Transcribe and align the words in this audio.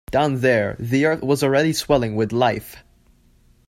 Down 0.09 0.39
there 0.39 0.77
the 0.79 1.05
earth 1.05 1.21
was 1.21 1.43
already 1.43 1.73
swelling 1.73 2.15
with 2.15 2.31
life. 2.31 2.83